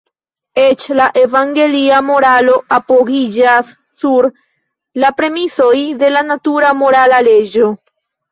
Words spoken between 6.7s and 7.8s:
morala leĝo.